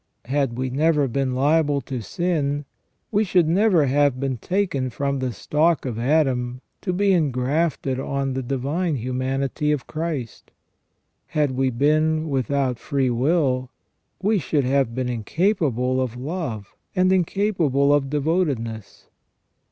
Had 0.25 0.57
we 0.57 0.71
never 0.71 1.07
been 1.07 1.35
liable 1.35 1.79
to 1.81 2.01
sin, 2.01 2.65
we 3.11 3.23
should 3.23 3.47
never 3.47 3.85
have 3.85 4.19
been 4.19 4.37
taken 4.39 4.89
from 4.89 5.19
the 5.19 5.31
stock 5.31 5.85
of 5.85 5.99
Adam 5.99 6.59
to 6.81 6.91
be 6.91 7.11
engrafted 7.11 7.99
on 7.99 8.33
the 8.33 8.41
divine 8.41 8.95
humanity 8.95 9.71
of 9.71 9.85
Christ. 9.85 10.49
Had 11.27 11.51
we 11.51 11.69
been 11.69 12.29
without 12.29 12.79
free 12.79 13.11
will, 13.11 13.69
we 14.23 14.39
should 14.39 14.63
have 14.63 14.95
been 14.95 15.07
incapable 15.07 16.01
of 16.01 16.17
love 16.17 16.73
and 16.95 17.13
incapable 17.13 17.93
of 17.93 18.09
devotedness. 18.09 19.07